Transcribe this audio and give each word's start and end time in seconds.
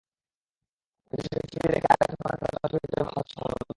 কিন্তু 1.13 1.23
সেসব 1.23 1.45
সরিয়ে 1.51 1.71
রেখে 1.73 1.87
আরেকটি 1.93 2.15
টুর্নামেন্টে 2.15 2.47
খেলার 2.47 2.69
জন্য 2.71 2.79
তৈরি 2.83 3.01
হতে 3.01 3.19
হচ্ছে 3.19 3.35
মামুনুলদের। 3.37 3.69